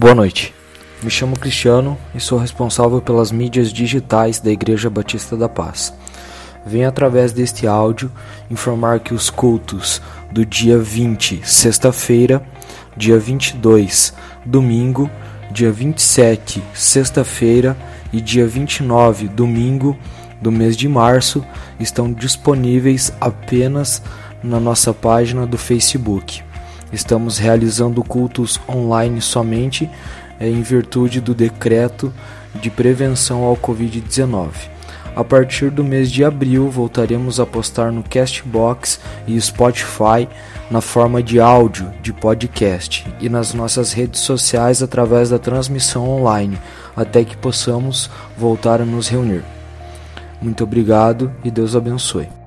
Boa 0.00 0.14
noite. 0.14 0.54
Me 1.02 1.10
chamo 1.10 1.38
Cristiano 1.38 1.98
e 2.14 2.20
sou 2.20 2.38
responsável 2.38 3.02
pelas 3.02 3.30
mídias 3.30 3.70
digitais 3.70 4.40
da 4.40 4.50
Igreja 4.50 4.88
Batista 4.88 5.36
da 5.36 5.46
Paz. 5.46 5.92
Venho 6.64 6.88
através 6.88 7.34
deste 7.34 7.66
áudio 7.66 8.10
informar 8.50 9.00
que 9.00 9.12
os 9.12 9.28
cultos 9.28 10.00
do 10.32 10.46
dia 10.46 10.78
20, 10.78 11.42
sexta-feira, 11.44 12.42
dia 12.96 13.18
22, 13.18 14.14
domingo, 14.42 15.10
dia 15.50 15.70
27, 15.70 16.62
sexta-feira 16.72 17.76
e 18.10 18.22
dia 18.22 18.46
29, 18.46 19.28
domingo 19.28 19.94
do 20.40 20.50
mês 20.50 20.78
de 20.78 20.88
março 20.88 21.44
estão 21.78 22.10
disponíveis 22.10 23.12
apenas 23.20 24.02
na 24.42 24.58
nossa 24.58 24.94
página 24.94 25.46
do 25.46 25.58
Facebook. 25.58 26.42
Estamos 26.92 27.38
realizando 27.38 28.02
cultos 28.02 28.60
online 28.68 29.20
somente 29.20 29.88
eh, 30.38 30.48
em 30.48 30.62
virtude 30.62 31.20
do 31.20 31.34
decreto 31.34 32.12
de 32.54 32.70
prevenção 32.70 33.44
ao 33.44 33.56
Covid-19. 33.56 34.48
A 35.14 35.24
partir 35.24 35.70
do 35.70 35.82
mês 35.82 36.10
de 36.10 36.24
abril, 36.24 36.70
voltaremos 36.70 37.40
a 37.40 37.46
postar 37.46 37.90
no 37.90 38.02
Castbox 38.02 39.00
e 39.26 39.40
Spotify 39.40 40.28
na 40.70 40.80
forma 40.80 41.22
de 41.22 41.40
áudio 41.40 41.92
de 42.00 42.12
podcast 42.12 43.06
e 43.20 43.28
nas 43.28 43.52
nossas 43.52 43.92
redes 43.92 44.20
sociais 44.20 44.82
através 44.82 45.30
da 45.30 45.38
transmissão 45.38 46.08
online, 46.08 46.58
até 46.96 47.24
que 47.24 47.36
possamos 47.36 48.08
voltar 48.38 48.80
a 48.80 48.84
nos 48.84 49.08
reunir. 49.08 49.42
Muito 50.40 50.62
obrigado 50.62 51.30
e 51.44 51.50
Deus 51.50 51.74
abençoe. 51.74 52.39